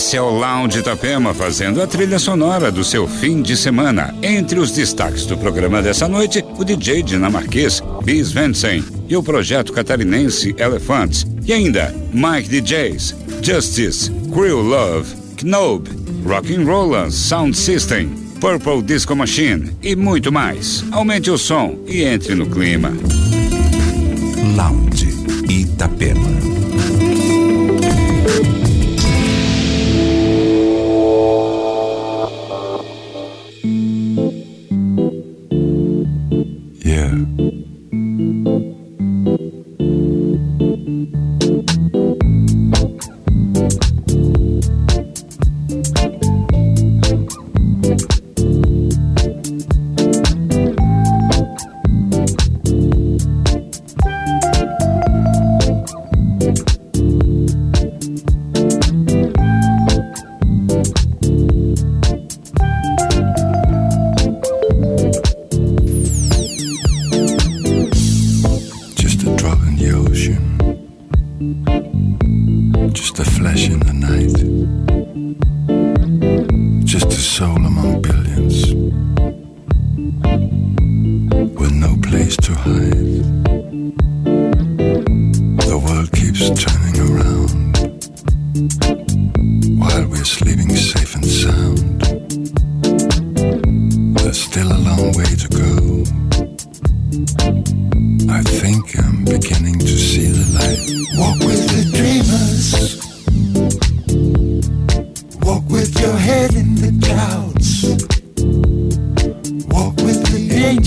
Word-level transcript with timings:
Esse 0.00 0.16
é 0.16 0.22
o 0.22 0.30
Lounge 0.30 0.78
Itapema 0.78 1.34
fazendo 1.34 1.82
a 1.82 1.86
trilha 1.86 2.18
sonora 2.18 2.72
do 2.72 2.82
seu 2.82 3.06
fim 3.06 3.42
de 3.42 3.54
semana. 3.54 4.14
Entre 4.22 4.58
os 4.58 4.72
destaques 4.72 5.26
do 5.26 5.36
programa 5.36 5.82
dessa 5.82 6.08
noite, 6.08 6.42
o 6.56 6.64
DJ 6.64 7.02
dinamarquês 7.02 7.82
Bis 8.02 8.32
Vensen 8.32 8.82
e 9.10 9.14
o 9.14 9.22
projeto 9.22 9.74
catarinense 9.74 10.54
Elephants. 10.56 11.26
E 11.44 11.52
ainda 11.52 11.94
Mike 12.14 12.48
DJs, 12.48 13.14
Justice, 13.42 14.10
Crew 14.32 14.62
Love, 14.62 15.14
Knob, 15.42 15.86
Rock'n'Rollers 16.24 17.12
Sound 17.12 17.54
System, 17.54 18.08
Purple 18.40 18.80
Disco 18.80 19.14
Machine 19.14 19.70
e 19.82 19.94
muito 19.94 20.32
mais. 20.32 20.82
Aumente 20.92 21.30
o 21.30 21.36
som 21.36 21.78
e 21.86 22.04
entre 22.04 22.34
no 22.34 22.46
clima. 22.46 22.90
Lounge 24.56 25.09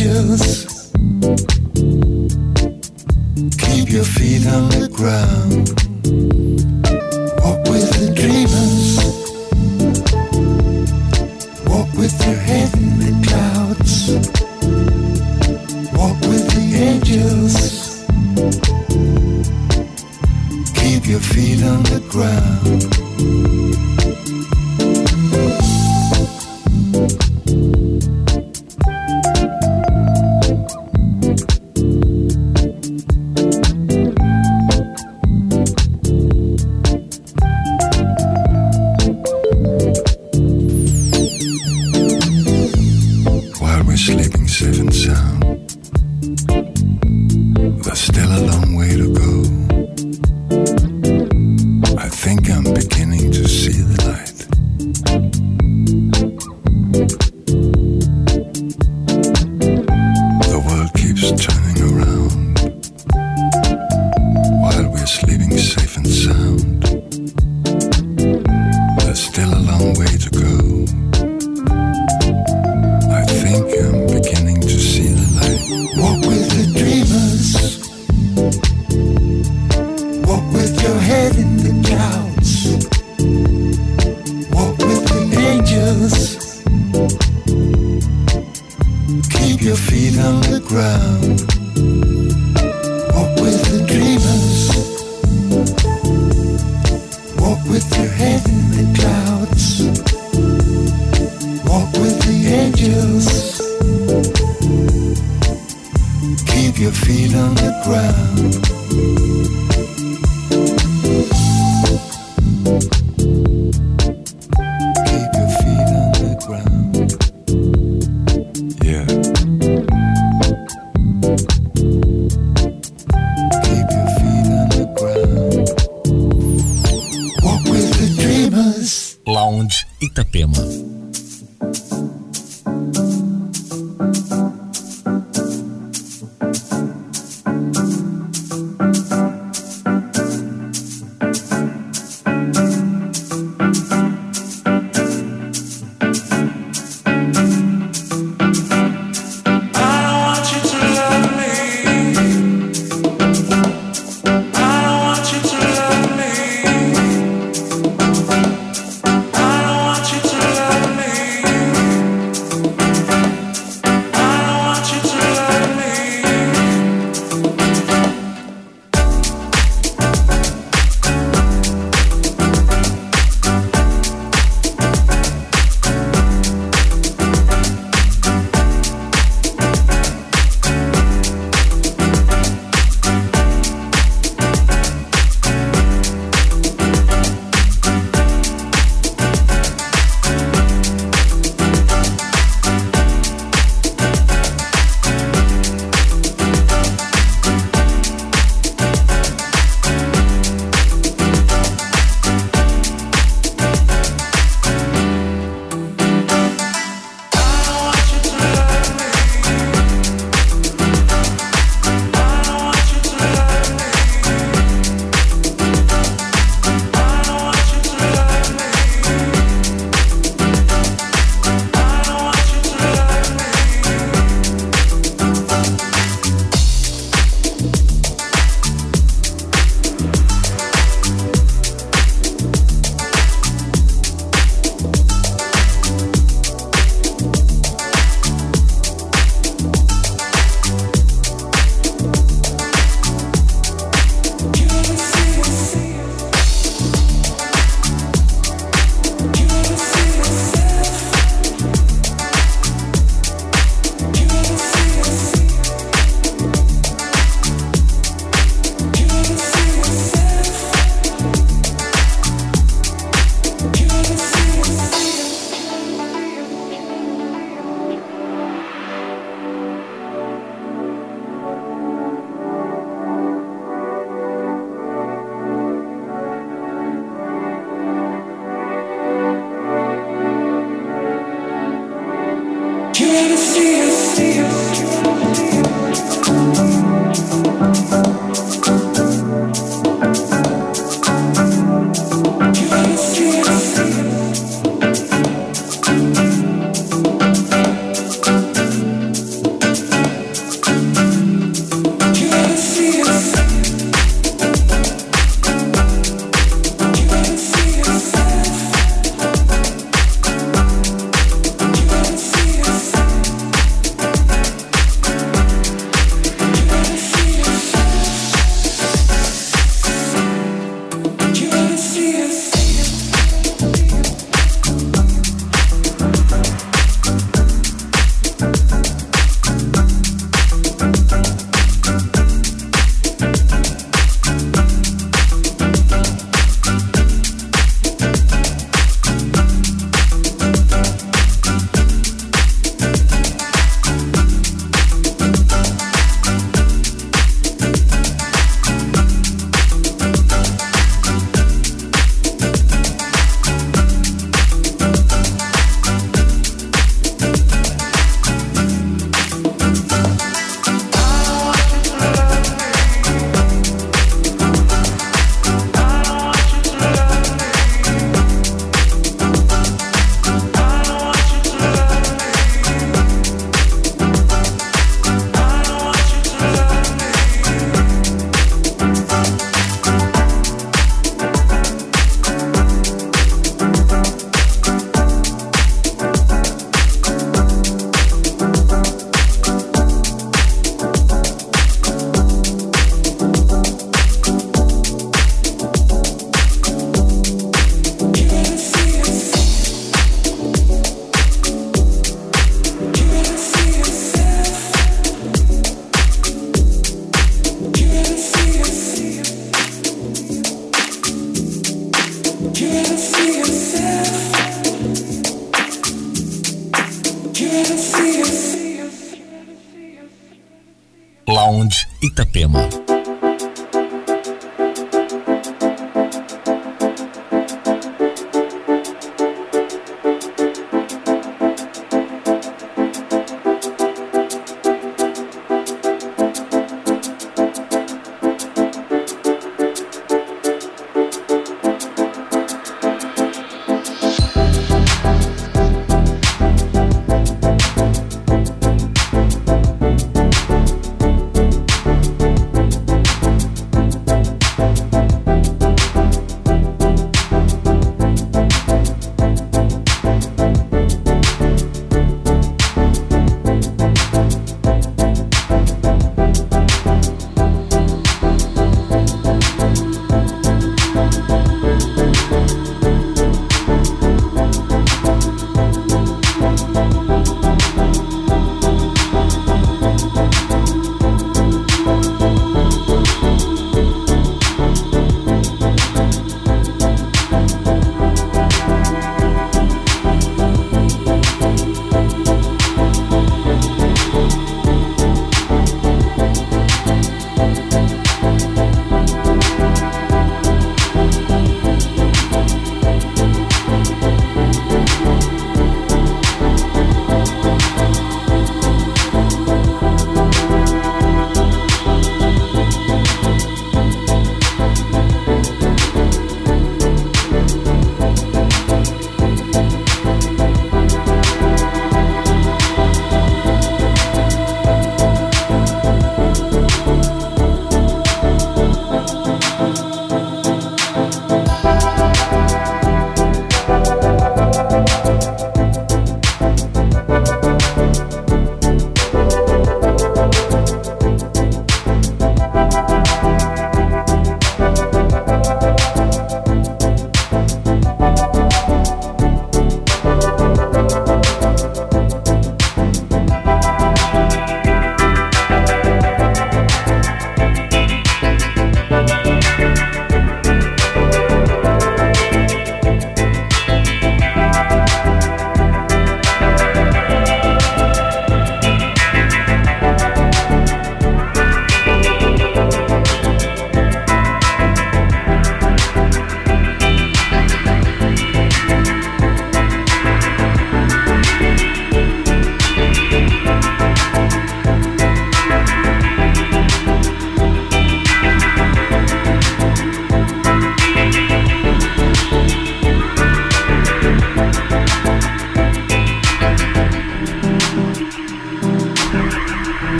pictures 0.00 0.69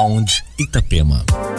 Lounge 0.00 0.42
Itapema. 0.56 1.49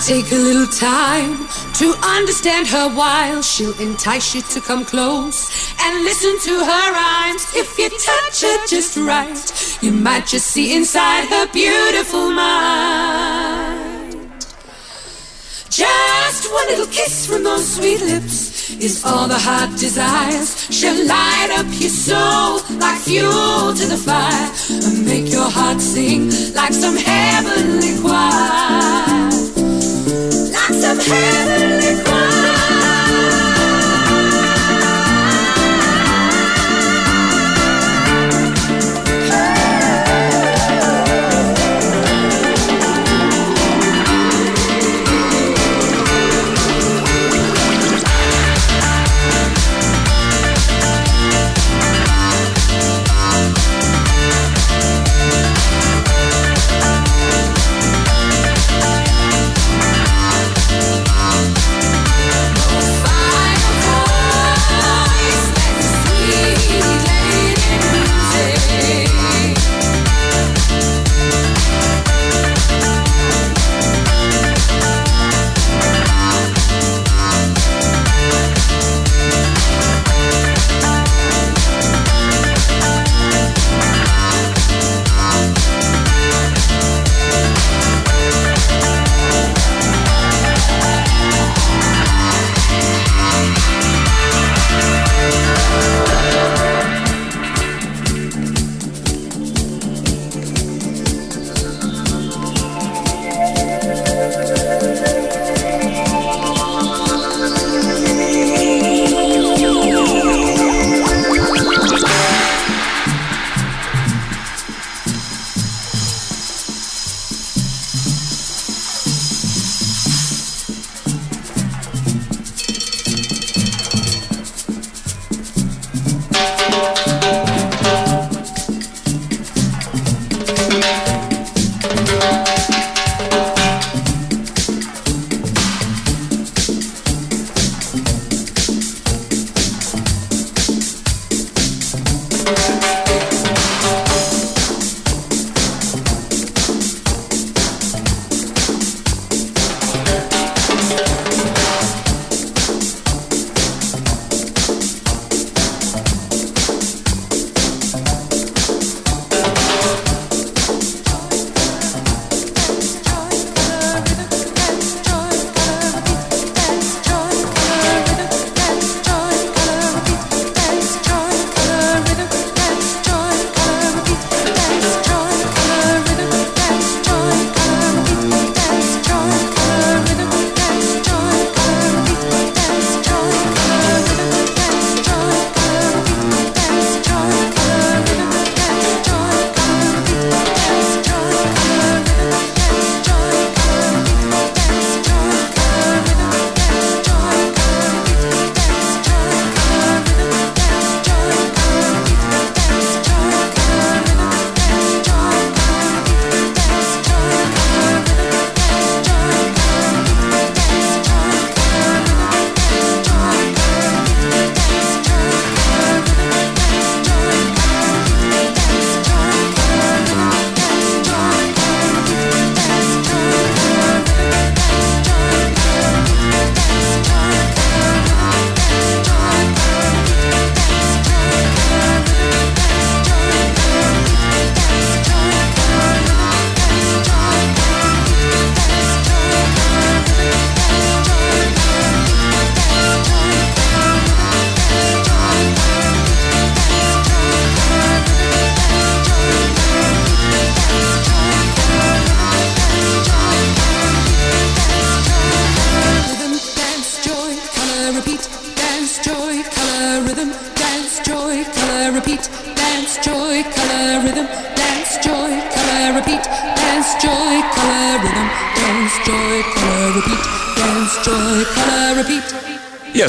Take 0.00 0.30
a 0.32 0.36
little 0.36 0.66
time 0.66 1.48
to 1.74 1.94
understand 2.02 2.66
her 2.66 2.88
while 2.94 3.40
she'll 3.40 3.78
entice 3.80 4.34
you 4.34 4.42
to 4.42 4.60
come 4.60 4.84
close 4.84 5.72
and 5.80 6.04
listen 6.04 6.38
to 6.40 6.64
her 6.64 6.92
rhymes. 6.92 7.46
If 7.54 7.78
you 7.78 7.88
touch 7.88 8.42
her 8.42 8.66
just 8.66 8.96
right, 8.96 9.78
you 9.82 9.92
might 9.92 10.26
just 10.26 10.48
see 10.48 10.76
inside 10.76 11.28
her 11.28 11.46
beautiful 11.52 12.30
mind. 12.30 13.76
Just 15.70 16.52
one 16.52 16.66
little 16.68 16.86
kiss 16.86 17.26
from 17.26 17.44
those 17.44 17.76
sweet 17.76 18.00
lips 18.00 18.70
is 18.80 19.04
all 19.04 19.28
the 19.28 19.38
heart 19.38 19.70
desires. 19.78 20.66
She'll 20.70 21.06
light 21.06 21.50
up 21.58 21.66
your 21.80 21.90
soul 21.90 22.60
like 22.78 22.98
fuel 23.00 23.72
to 23.74 23.86
the 23.86 23.96
fire 23.96 24.50
and 24.70 25.06
make 25.06 25.30
your 25.30 25.48
heart 25.48 25.80
sing 25.80 26.30
like 26.54 26.72
some 26.72 26.96
heavenly 26.96 28.00
choir 28.00 29.35
of 30.88 31.04
heavenly 31.04 32.35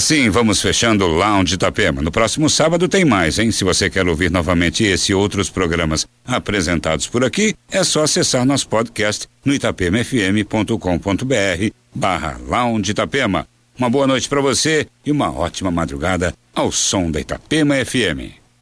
assim 0.08 0.30
vamos 0.30 0.62
fechando 0.62 1.04
o 1.04 1.10
Lounge 1.10 1.56
Itapema. 1.56 2.02
No 2.02 2.10
próximo 2.10 2.50
sábado 2.50 2.88
tem 2.88 3.04
mais, 3.04 3.38
hein? 3.40 3.52
Se 3.52 3.66
você 3.66 3.90
quer 3.90 4.08
ouvir 4.08 4.32
novamente 4.32 4.86
esse 4.86 5.12
e 5.12 5.16
outros 5.16 5.50
programas 5.50 6.08
apresentados 6.26 7.08
por 7.08 7.26
aqui, 7.26 7.54
é 7.70 7.84
só 7.84 8.04
acessar 8.04 8.46
nosso 8.46 8.70
podcast 8.70 9.28
no 9.44 9.54
itapemafm.com.br 9.54 11.74
barra 11.94 12.40
Lounge 12.48 12.92
Itapema. 12.92 13.46
Uma 13.78 13.90
boa 13.90 14.08
noite 14.08 14.30
para 14.30 14.40
você 14.40 14.88
e 15.06 15.12
uma 15.12 15.30
ótima 15.30 15.70
madrugada 15.70 16.34
ao 16.56 16.72
som 16.72 17.12
da 17.12 17.20
Itapema 17.20 17.76
FM. 17.84 18.47